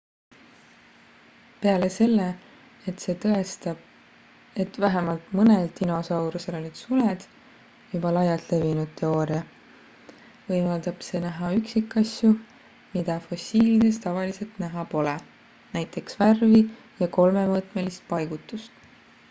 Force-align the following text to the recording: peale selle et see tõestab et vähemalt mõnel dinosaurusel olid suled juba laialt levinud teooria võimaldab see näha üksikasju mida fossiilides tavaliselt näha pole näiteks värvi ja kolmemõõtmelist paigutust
peale 1.63 1.87
selle 1.95 2.23
et 2.91 3.03
see 3.03 3.13
tõestab 3.25 4.61
et 4.63 4.77
vähemalt 4.85 5.27
mõnel 5.39 5.67
dinosaurusel 5.79 6.55
olid 6.59 6.79
suled 6.79 7.25
juba 7.91 8.13
laialt 8.17 8.47
levinud 8.55 8.95
teooria 9.03 9.41
võimaldab 10.47 11.05
see 11.09 11.21
näha 11.27 11.51
üksikasju 11.59 12.29
mida 12.95 13.17
fossiilides 13.27 13.99
tavaliselt 14.07 14.55
näha 14.65 14.87
pole 14.95 15.13
näiteks 15.77 16.17
värvi 16.23 16.63
ja 17.03 17.11
kolmemõõtmelist 17.19 18.03
paigutust 18.15 18.83